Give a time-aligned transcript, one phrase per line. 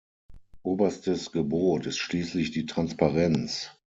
[0.63, 3.69] Oberstes Gebot ist schließlich die Transparenz.